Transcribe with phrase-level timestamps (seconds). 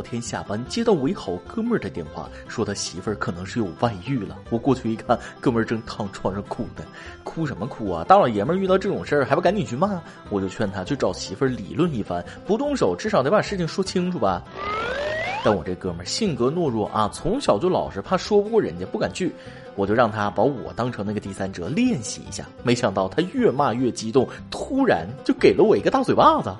[0.00, 4.34] 昨天下班接到我一好哥们儿的电话，说他媳妇儿可能是有外遇了。
[4.48, 6.82] 我过去一看，哥们儿正躺床上哭的，
[7.22, 8.02] 哭什么哭啊？
[8.04, 10.00] 大老爷们儿遇到这种事儿还不赶紧去骂？
[10.30, 14.42] 我就劝他去找媳妇儿理论一番，不动手至少得把事情说清楚吧。
[15.44, 19.30] 但我这哥们儿性格懦弱啊，从小就老实，怕说不过人家，不敢去。
[19.74, 22.46] 我就让他把我当成那个第三者练习一下。
[22.62, 26.50] 没想到他越骂越激动，突然就给了我一个大嘴巴子。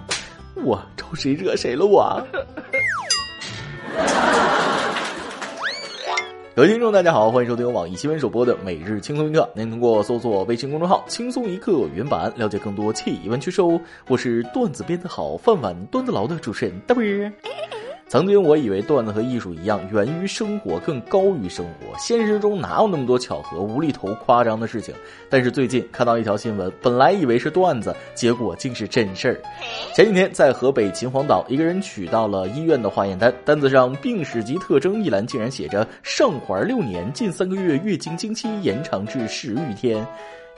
[0.57, 2.23] 我 招谁惹谁了我？
[6.55, 9.49] 各位听众，大家好，欢迎收听由网易新闻首播的每日轻松一刻。
[9.55, 13.81] 您通过搜索微信公众号“轻松一刻”原版了解更多气温趣事哦。
[14.09, 17.31] 我是段子编得好，饭碗端得牢的主持人大贝。
[18.11, 21.97] 曾经我以为段子和艺术一样，源于生活，更高于生活。
[21.97, 24.93] 现实中哪有那么多巧合、无厘头、夸张的事情？
[25.29, 29.41] 但是最近看到一条新闻，本来以为是段子，结果竟是真事儿。
[29.95, 40.05] 前几天在河北秦皇岛，一个人取到了医院的化验单，单子上病史及特征一栏竟然写着“上环六年，近三个月月经经期延长至十余天”。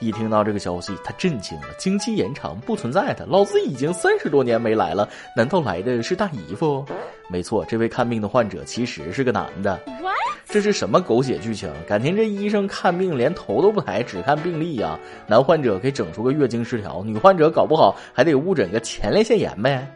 [0.03, 1.67] 一听到这个消息，他震惊了。
[1.77, 6.85] 经期延长不存在的，老子已经三十多年没来了，难道来的是大姨夫？
[7.29, 9.79] 没错，这位看病的患者其实是个男的。
[10.45, 11.71] 这是什么狗血剧情？
[11.87, 14.99] 感情这医生看病连头都不抬，只看病历呀？
[15.25, 19.87] 男患者给整出个月经失调，女患者搞不好还得误诊个前列腺炎呗？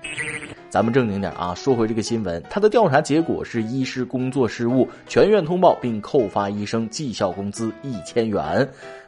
[0.69, 8.67] 咱们正经点啊，说回这个新闻，他的调查结果是医师工作失误，全院通报并扣发医生绩效工资一千元。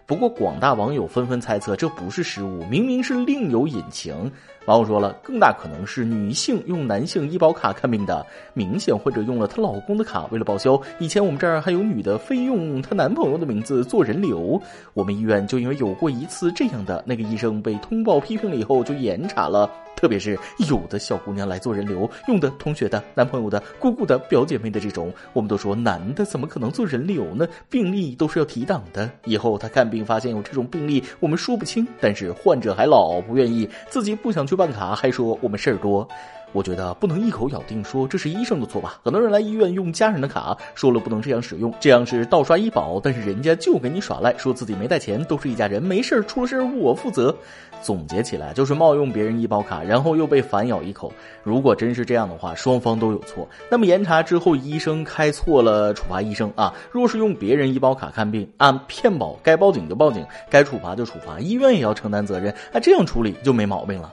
[0.09, 4.31] 不过，广大网友纷纷猜测，这不是失误，明明是另有隐情。
[4.65, 10.81] 网友说了，更大可能是女性用男性医保卡看病的，明显患者用了她老公的卡，为了报销。
[10.97, 14.59] 以前我们这儿还有女的非用她男朋友的名字做人流，
[14.95, 19.69] 我们医院就因为有过一次这样的，那个医生被通报批评了以后就严查了。
[19.99, 27.45] 特别是有的小姑娘来做人流，用的同学的、男朋友的、姑姑的、表姐妹的这种，我们都说男的怎么可能做人流呢？
[27.69, 29.11] 病例都是要提档的。
[29.25, 36.07] 以后他看病发现有这种病例，我们说不清，但是患者还老不愿意，自己不想去办卡，还说我们事儿多。
[36.51, 38.99] 我觉得不能一口咬定说这是医生的错吧？
[39.03, 47.35] 很多人来医院用家人的卡，说了不能这样使用，这样是盗刷医保，但是人家就给你耍赖，说自己没带钱，都是一家人，没事儿，出了事儿我负责。
[47.81, 51.13] 总结起来就是冒用别人医保卡，然后又被反咬一口。
[51.43, 53.47] 如果真是这样的话，双方都有错。
[53.69, 56.73] 那么严查之后，医生开错了，处罚医生啊。
[56.91, 62.53] 若是用别人医保卡看病，按骗保，该报警就报警，该处罚就处罚，医院也要承担责任。
[62.73, 64.11] 哎，这样处理就没毛病了。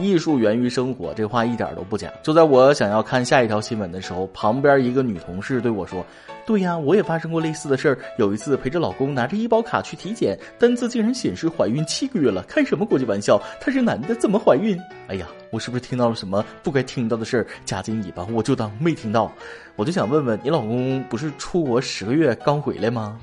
[0.00, 2.10] 艺术源于生活，这话一点都不假。
[2.22, 6.04] 就在我想要看下一条新闻的时候，旁边一个女同事对我说
[6.46, 7.98] ：“对呀，我也发生过类似的事儿。
[8.18, 12.42] 有一次陪着老公拿着医保卡去体检，单子竟然显示怀孕七个月了。
[12.48, 13.40] 开什么国际玩笑？
[13.60, 14.78] 他是男的，怎么怀孕？
[15.08, 17.46] 哎呀，我是不是听到了什么不该听到的事儿？
[17.64, 19.30] 夹紧尾巴，我就当没听到。
[19.76, 23.18] 我就想问问你，老公不是出国十个月刚回来吗？”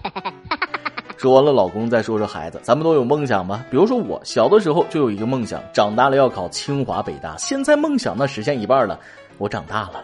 [1.18, 3.66] 说完了，老公再说说孩子，咱们都有梦想吧？
[3.72, 7.36] 比如说我小的时候就有一个梦想，长大了要考清华北大。
[7.38, 9.00] 现在梦想呢实现一半了，
[9.40, 10.04] 我长大了。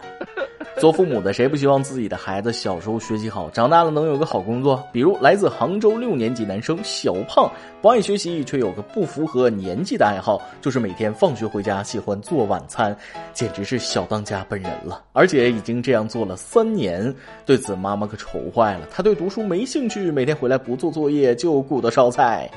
[0.80, 4.82] 做父母的谁不希望自己的孩子小时候学习好，长大了能有个好工作？
[4.90, 7.48] 比如来自杭州六年级男生小胖，
[7.84, 12.96] 不爱学习却有个不符合年纪的爱好，就是每天放学回家喜欢做晚餐，
[13.34, 15.04] 简直是小当家本人了。
[15.12, 18.88] 而且已经这样做了三年，对此妈妈可愁坏了。
[18.90, 22.50] 她对读书没兴趣，每天回来不做作业就顾得烧菜。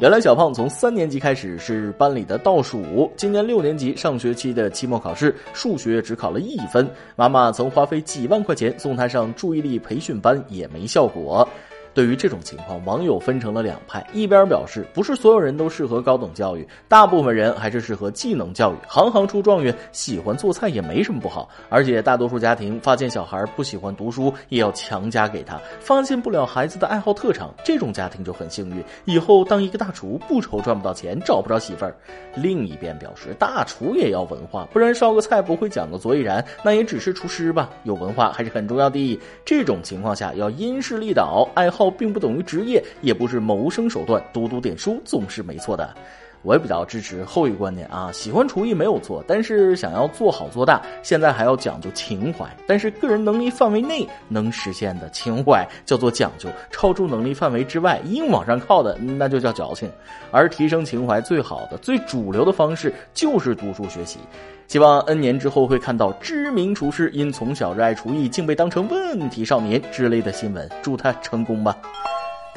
[0.00, 7.50] 原来小胖从三年级开始是班里的倒数，今年六年级上学期的期末考试数学只考了一分，妈妈。
[7.50, 11.48] 曾花费几万块钱送他上注意力培训班，也没效果。
[11.94, 21.48] 对于这种情况，网友分成了两派，一边表示不是所有人都适合高等教育，大部分人还是适合技能教育，行行出状元，喜欢做菜也没什么不好。
[21.68, 31.96] 而且大多数家庭发现小孩不喜欢读书，也要强加给他，发现不了孩子的爱好特长，这种家庭就很幸运，以后当一个大厨不愁赚不到钱，找不着媳妇儿。
[32.36, 39.20] 另一边表示大厨也要文化，不然烧个菜不会讲个所以然，那也只是厨师吧，有文化还是很重要的。
[39.44, 41.77] 这种情况下要因势利导，爱好。
[41.90, 44.22] 并不等于职业，也不是谋生手段。
[44.32, 45.94] 读读点书总是没错的，
[46.42, 48.10] 我也比较支持后一观点啊。
[48.12, 52.46] 喜欢厨艺没有错，但是想要做好做大，现在还要讲究情怀。
[52.66, 59.90] 但是个人能力范围内能实现的情怀叫做讲究，超出能力范围之外硬往上靠的那就叫矫情。
[60.30, 64.18] 而提升情怀最好的、最主流的方式就是读书学习。
[64.66, 70.68] 希望 N 年之后会看到知名厨师因从小热爱厨艺，竟被当成问题少年之类的新闻。
[70.82, 71.74] 祝他成功吧！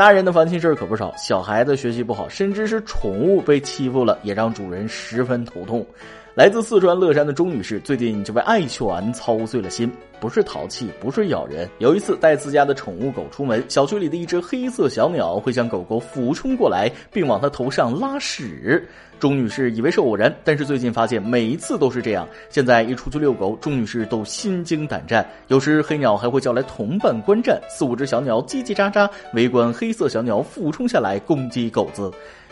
[0.01, 5.85] 大人的烦心事儿可不少，小孩子学习不好，甚至是宠物被欺负了，也让主人十分头痛。
[6.33, 11.69] 来自四川乐山的钟女士最近就为爱犬操碎了心，不是淘气，不是咬人。
[11.79, 18.87] 有一次带自家的宠物狗出门，小区里的一只黑色小鸟会向狗狗俯冲过来，并往它头上拉屎。
[19.19, 22.25] 钟女士以为是偶然，但是最近发现每一次都是这样。
[22.49, 25.29] 现在一出去遛狗，钟女士都心惊胆战。
[25.49, 32.09] 有时黑鸟还会叫来同伴观战，四五只小鸟叽叽喳喳围观黑色小鸟俯冲下来攻击狗子。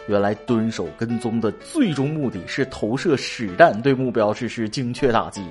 [0.10, 5.46] 原来蹲守跟踪的最终目的是投射屎弹，对目标实施精确打击。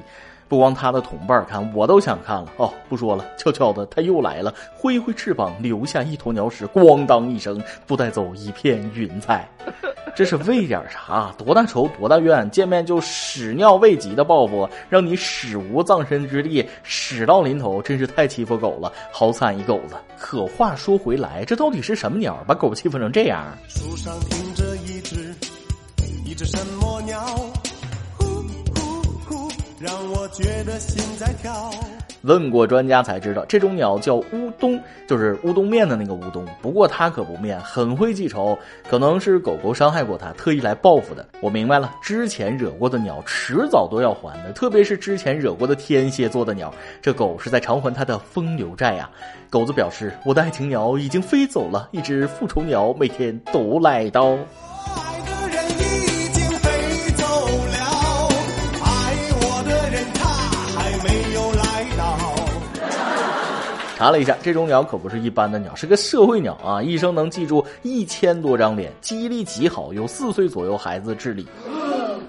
[0.48, 2.50] 不光他的同伴看，我都想看了。
[2.56, 9.46] 哦，不说了，悄悄的他又来了，挥挥翅膀，留下一坨鸟屎，咣当一声，不带走一片云彩。
[10.16, 11.30] 这是为点啥？
[11.36, 12.50] 多大仇多大怨？
[12.50, 19.96] 见面就屎尿未及的报复，让你屎无葬身之地，屎到临头，真是太欺负狗了，好惨一狗子。
[20.18, 23.44] 可话说回来，这到底是什么鸟，把狗欺负成这样？
[23.68, 24.14] 树上
[26.38, 27.20] 只什么鸟？
[28.16, 29.50] 呼呼呼，
[29.80, 31.68] 让我觉得心在跳。
[32.22, 36.46] 问过专家才知道，这种鸟叫乌冬，就是乌冬面的那个乌冬。
[36.62, 38.56] 不过它可不面，很会记仇，
[38.88, 41.26] 可能是狗狗伤害过它，特意来报复的。
[41.40, 49.10] 我明白了，之前惹过的鸟迟早都要还的，特别是之前惹过的天蝎座的鸟，这狗是在偿还它的风流债呀。
[49.50, 54.38] 狗子表示，我的爱情鸟已经飞走了，一只复仇鸟每天都来到。
[63.98, 66.80] 查了一下，这种鸟可不是一般的鸟，是个社会鸟啊！
[66.80, 71.44] 一生能记住一千多张脸，记忆力极好，有四岁左右孩子智力。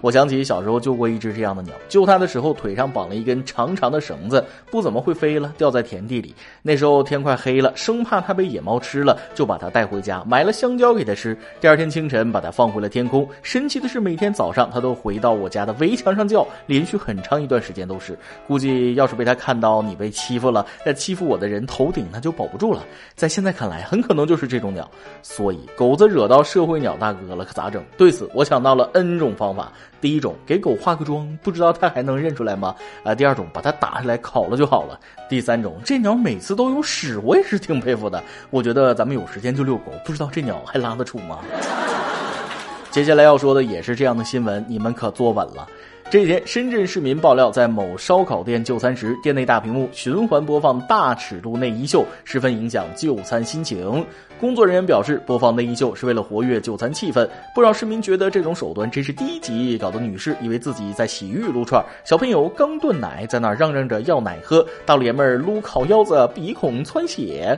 [0.01, 6.33] 我想起小时候救过一只这样的鸟，救它的时候腿上绑了一根长长的绳子，不怎么会飞了，掉在田地里。
[6.61, 11.37] 那时候天快黑了，生怕它被野猫吃了，就把它带回家，买了香蕉给它吃。
[11.59, 13.27] 第二天清晨把它放回了天空。
[13.41, 18.17] 神奇的是，每天早上它都回到我家的围墙上叫，连续很长一段时间都是。
[18.47, 22.85] 估计要是被它看到你被欺负了，在欺负我的人头顶，那就保不住了。
[23.15, 24.89] 在现在看来，很可能就是这种鸟。
[25.21, 27.83] 所以狗子惹到社会鸟大哥了，可咋整？
[27.97, 29.71] 对此，我想到了 N 种方法。
[30.01, 32.75] 第一种，给狗化个妆，不知道它还能认出来吗？
[33.03, 34.99] 啊，第二种，把它打下来烤了就好了。
[35.29, 38.23] 第三种，这鸟每次都有屎，我也是挺佩服的。
[38.49, 41.39] 我觉得咱们有时间就遛狗，不知道这鸟还拉得出吗？
[42.91, 45.67] 接下来要说的也是这样的新闻，你们可坐稳了。
[46.11, 54.03] 这几天，深圳市民爆料，在某烧烤店就餐时，店内大屏幕循环播放大尺度内衣秀，十分影响就餐心情。
[54.39, 57.29] 工作人员表示，播放内衣秀是为了活跃就餐气氛。
[57.53, 67.55] 不少市民觉得这种手段真是低级，搞得女士以为自己在洗浴撸串，小朋友刚炖奶在那嚷嚷着要奶喝，大老爷们儿撸烤腰子鼻孔窜血。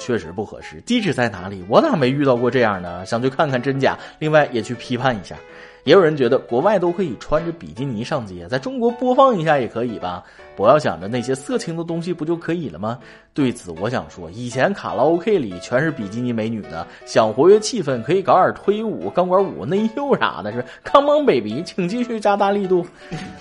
[0.00, 1.64] 确实不合适，地址在哪里？
[1.68, 3.06] 我咋没遇到过这样的？
[3.06, 3.96] 想去看看真假。
[4.18, 5.36] 另外也去批判一下。
[5.88, 10.22] 也有人觉得国外都可以穿着比基尼上街，在中国播放一下也可以吧？
[10.54, 12.98] 不要想着那些色情的东西不就可以了吗？
[13.32, 22.84] 对此我想说，以前卡拉 OK 里全是比基尼美女呢，想活跃气氛可以搞点推舞、钢管舞、内秀啥的，是 Come on baby，请继续加大力度。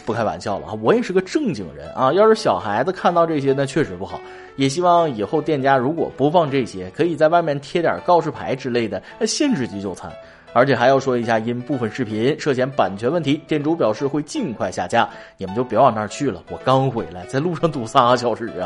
[0.05, 2.13] 不开玩笑了啊，我也是个正经人啊。
[2.13, 4.21] 要是小孩子看到这些，那确实不好。
[4.55, 10.09] 也希望以后店家如果播放这些，可以在外面贴点告示牌之类的，限制级就餐。
[10.57, 15.07] 而且还要说一下，因部分视频涉嫌版权问题，店主表示会尽快下架。
[15.37, 18.65] 你们就别往那儿去了，我刚回来，在路上堵仨小时啊！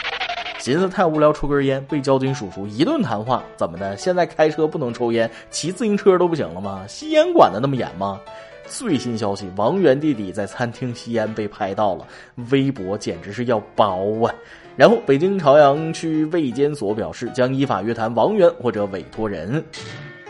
[0.58, 3.44] 寻思太无聊，抽根烟，被交警叔叔一顿谈话。
[3.54, 3.94] 怎么的？
[3.98, 6.86] 现在开车不能抽烟，骑自行车都不行了吗？
[6.88, 8.18] 吸烟管的那么严吗？
[8.64, 12.06] 最新消息，王源弟弟在餐厅吸烟被拍到了，
[12.50, 14.34] 微博简直是要爆啊！
[14.74, 19.62] 然后，北京朝阳区卫监所表示，将依法约谈王源或者委托人。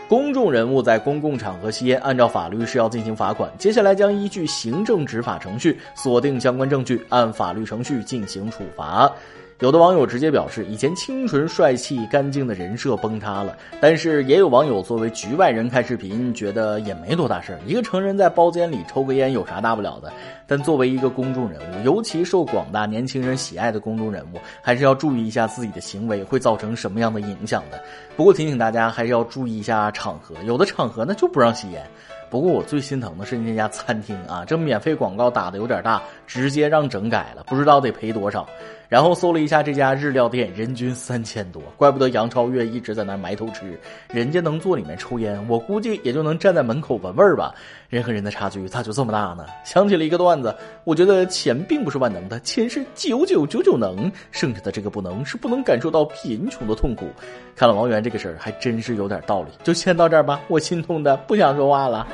[0.07, 3.51] 公众人物在公共场合吸烟，按照法律是要进行罚款。
[3.57, 9.11] 接下来将依据行政执法程序锁定相关证据，按法律程序进行处罚。
[9.59, 13.57] 有的网友直接表示，以前清纯帅气、干净的人设崩塌了。
[13.81, 17.59] 但是也有网友作为局外人看视频，觉得也没多大事儿。
[17.65, 20.13] 一个成人在包间里抽个烟有啥大不了的？
[20.45, 27.81] 但作为一个公众人物，尤其受广大年轻人喜爱的公众人物，还是要注意一下自己的行为会造成什么样的影响的。
[28.15, 31.81] 不过提醒大家，还是要注意一下场合，有的场合呢就不让吸烟。
[32.29, 38.47] 不过我最心疼的是那家餐厅啊，这免费广告打的有点大，直接让整改了，不知道得赔多少。
[38.89, 43.77] 然后搜了一下这家日料店，人均三千多，怪不得杨超越一直在那埋头吃。
[44.09, 47.53] 人家能坐里面抽烟，我估计也就能站在门口闻味儿吧。
[47.89, 49.45] 人和人的差距咋就这么大呢？
[49.65, 50.55] 想起了一个段子，
[50.85, 57.09] 我觉得钱并不是万能的，钱是九九九九能，剩下的这个不能是不能感受到贫穷的痛苦。
[57.57, 59.49] 看了王源这个事儿，还真是有点道理。
[59.63, 62.07] 就先到这儿吧，我心痛的不想说话了。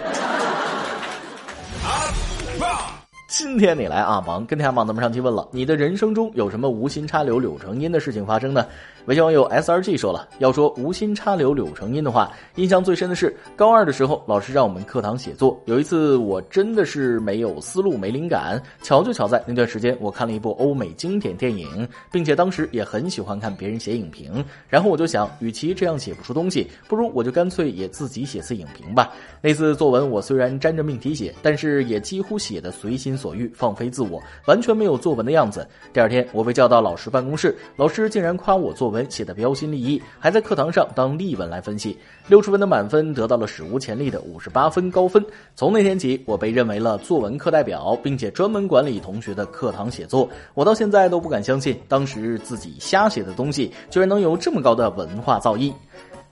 [2.64, 2.93] Wow.
[3.36, 8.64] 今天你来啊，王跟天下网咱们上期问了，你的人生中有什么无心插柳柳成荫的事情发生呢？
[9.06, 15.60] 微信网友 S R G 说了，要说无心插柳柳成荫的话，印象最深的是高二的时候，老师让我们课堂写作。
[15.66, 24.46] 有一次我真的是没有思路、没灵感，巧就巧在那段时间我看了一部欧美经典电影，并且当时也很喜欢看别人写影评。
[24.70, 29.12] 然后我就想，与其这样写不出东西，不如我就干脆也自己写次影评吧。
[29.42, 35.66] 那次作文我虽然沾着命题写，但是也几乎写的随心所欲、放飞自我，完全没有作文的样子。
[35.94, 41.98] 第二天我被叫到老师办公室，老师竟然夸我作文写的标新立异，还在课堂上当例文来分析。
[42.28, 45.26] 六十分的满分得到了史无前例的五十八分高分。
[45.56, 50.28] 从那天起，我被认为了作文课代表，并且专门管理同学的课堂写作。
[50.54, 55.72] 我到现在都不敢相信，当时自己瞎写的东西，居然能有这么高的文化造诣。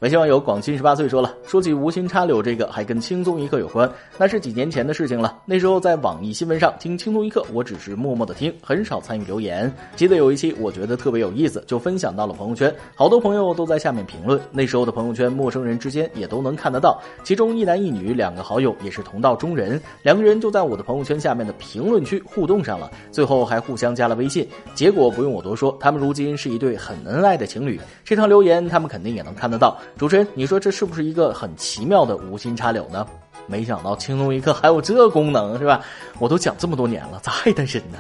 [0.02, 3.88] 微信网友广清十八岁说了，说起无心插柳这个，还跟轻松一刻有关。
[4.18, 5.38] 那是几年前的事情了。
[5.46, 9.72] 那时候在网易新闻上听轻松一刻，我只是默默的听，很少参与留言。
[9.96, 14.42] 记得有一期我觉得特别有意思，就分享到了朋友圈，好多朋友都在下面评论。
[14.50, 17.00] 那时候的朋友圈，陌生人之间也都能看得到。
[17.24, 24.48] 其中一男一女两个好友也是同道中人，两个人就在我的朋友圈下面的评论区互动上了，最后还互相加了微信。
[24.74, 27.80] 结果不用我多说，他们如今是一对很恩爱的情侣。
[28.04, 29.78] 这条留言他们肯定也能看得到。
[29.98, 33.06] 主持人，你说这是不是一个很奇妙的无心插柳呢？
[33.48, 35.82] 没想到轻松一刻还有这功能，是吧？
[36.20, 37.98] 我都讲这么多年了，咋还单身呢？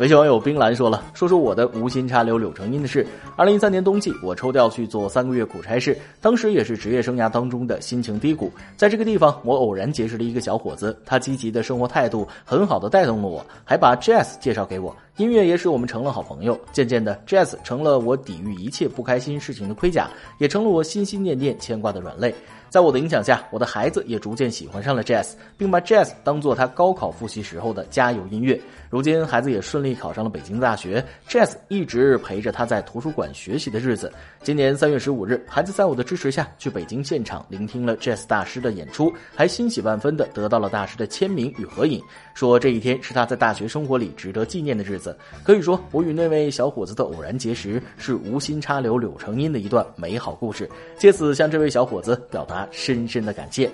[0.00, 3.06] 微信网友冰兰说了，说说我的无心插柳柳成荫的事。
[3.36, 8.50] 二零一三年冬季，我抽调去做三个月苦差事，当时也是职业生涯当中的心情低谷。
[8.76, 16.58] 在这个地方，我偶然结识了一个小伙子，他积极的生活态度很好的带动了我，还把 Jazz 介绍给我，音乐也使我们成了好朋友。
[16.72, 22.34] 渐渐的，Jazz 成了我抵御一切不开心事情的盔甲，也成了我心心念念牵挂的软肋。
[22.74, 28.60] 在我的影响下，我的孩子也逐渐喜欢上了 Jazz，并把 Jazz 当做他高考复习时候的加油音乐。
[28.90, 34.12] 如今，孩子也顺利考上了北京大学，Jazz 一直陪着他在图书馆学习的日子。
[34.42, 42.02] 今年三月十五日，孩子在我的支持下去北京现场聆听了 Jazz 大师的演出，还欣喜万分的得到了大师的签名与合影，
[42.34, 45.16] 说这一天是他在大学生活里值得纪念的日子。
[45.42, 50.68] 可以说，我与那位小伙子的偶然结识是无心插柳柳成荫的一段美好故事。
[50.98, 52.68] 借此向这位小伙子表达。
[52.70, 53.70] 深深的感谢。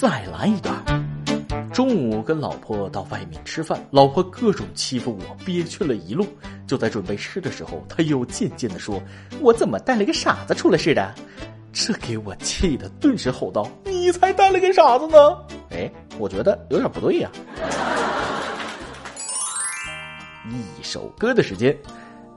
[0.00, 0.74] 再来一段。
[1.72, 6.26] 中午跟老婆到外面吃饭，老婆各种欺负我，憋屈了一路。
[6.66, 9.00] 就在准备吃的时候，他又渐渐的说
[9.40, 11.14] ：“我怎么带了个傻子出来似的？”
[11.72, 15.18] 这给我气的，顿时吼道：“你才带了个傻子呢！”
[15.70, 17.30] 哎，我觉得有点不对呀。
[20.80, 21.76] 一首歌的时间。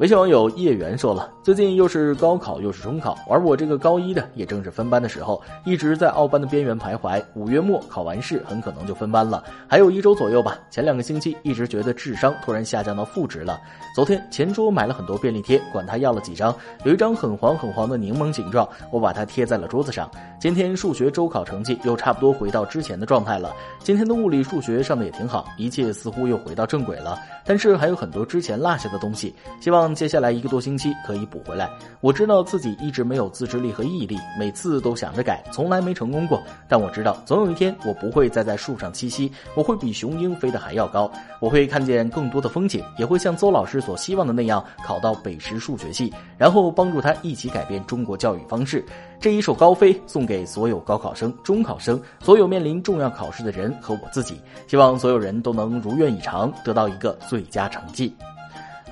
[0.02, 7.24] 微信网友叶缘说了，最近又是高考又是中考，而我这个高一的也正是分班的时候，一直在奥班的边缘徘徊。
[7.36, 10.58] 五月末考完试，很可能就分班了，还有一周左右吧。
[10.72, 13.62] 前两个星期一直觉得智商突然下降到负值了。
[13.94, 16.52] 昨天前桌买了很多便利贴，管他要了几张，
[16.84, 20.10] 有一张很黄很黄的柠檬形状，我把它贴在了桌子上。
[20.40, 23.54] 今天数学周考成绩又差不多回到之前的状态了。
[23.84, 27.20] 今天的物理、数学上的也挺好，一切似乎又回到正轨了。
[27.46, 29.91] 但是还有很多之前落下的东西，希望。
[29.94, 31.70] 接下来一个多星期可以补回来。
[32.00, 36.42] 我知道自己一直没有自制力和毅力，每次都想着改，从来没成功过。
[36.68, 41.12] 但我知道，总有一天我不会再在树上栖息，我会比雄鹰飞得还要高。
[41.40, 48.84] 我会看见更多的风景，也会像邹老师所希望的那样考到北师数学系，然后帮助他一起改变中国教育方式。
[49.20, 54.42] 这一首高飞送给所有高考生、中考生，所有面临重要考试的人和我自己。
[54.68, 58.16] 希望所有人都能如愿以偿，得到一个最佳成绩。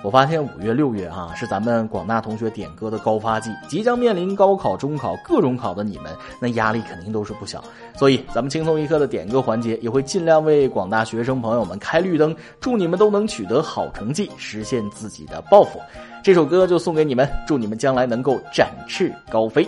[0.01, 6.05] 我发现五月六月啊，是咱们广大同学点歌的高发季，即将面临高考、中考各种考的你们，
[6.39, 7.61] 那压力肯定都是不小。
[7.97, 15.79] 所以，咱们轻松一刻的点歌环节也会尽量为广大学生朋友们开绿灯，祝你们都能取得好成绩，实现自己的抱负。
[16.23, 19.67] 这首歌就送给你们，祝你们将来能够展翅高飞。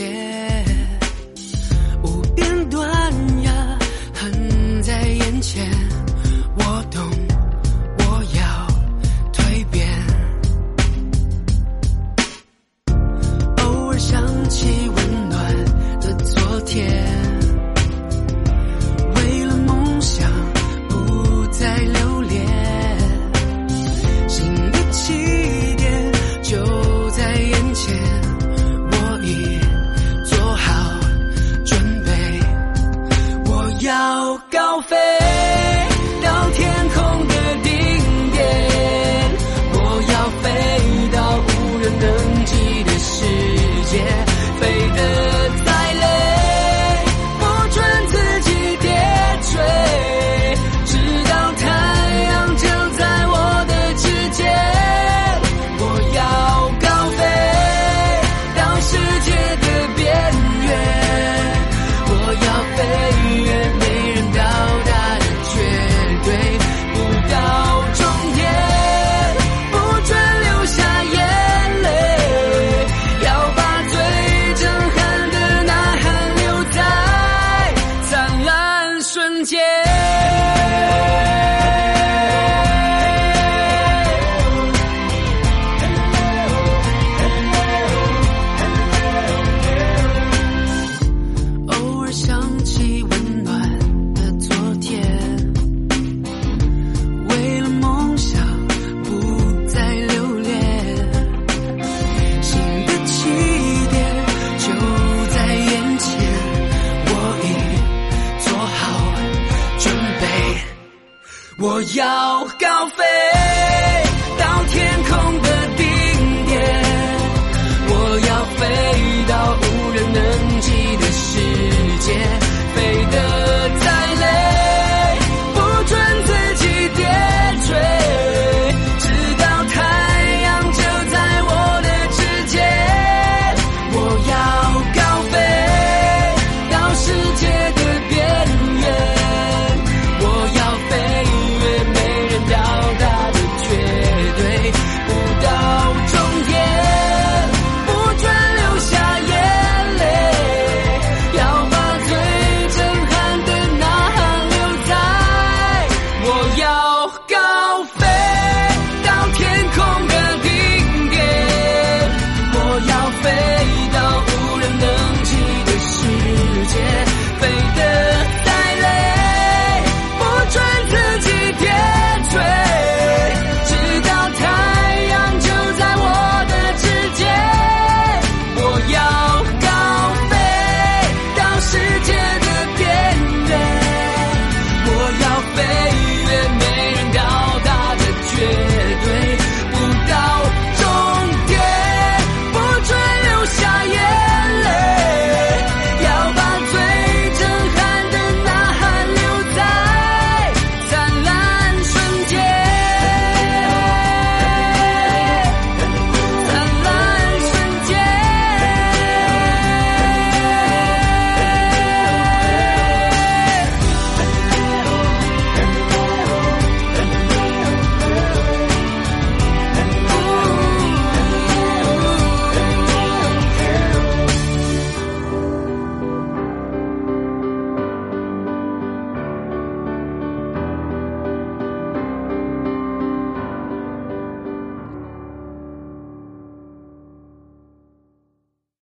[0.00, 0.39] 停
[34.80, 35.19] 要